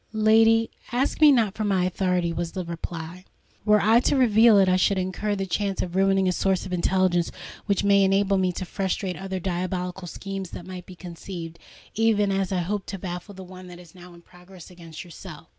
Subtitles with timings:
[0.13, 3.23] "Lady, ask me not for my authority," was the reply.
[3.65, 6.73] "Were I to reveal it, I should incur the chance of ruining a source of
[6.73, 7.31] intelligence
[7.67, 11.59] which may enable me to frustrate other diabolical schemes that might be conceived,
[11.93, 15.49] even as I hope to baffle the one that is now in progress against yourself.